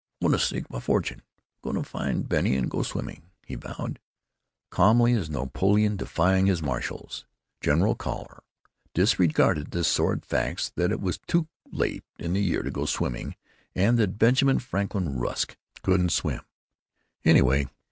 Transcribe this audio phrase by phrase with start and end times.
[0.19, 1.21] "I'm gonna seek my fortune.
[1.63, 3.99] I'm gonna find Bennie and go swimming," he vowed.
[4.71, 7.27] Calmly as Napoleon defying his marshals,
[7.61, 8.39] General Carl
[8.95, 13.35] disregarded the sordid facts that it was too late in the year to go swimming,
[13.75, 16.41] and that Benjamin Franklin Rusk couldn't swim,
[17.23, 17.67] anyway.